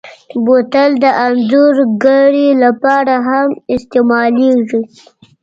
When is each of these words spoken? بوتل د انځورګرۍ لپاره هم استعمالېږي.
بوتل 0.43 0.91
د 1.03 1.05
انځورګرۍ 1.25 2.47
لپاره 2.63 3.13
هم 3.29 3.49
استعمالېږي. 3.75 4.81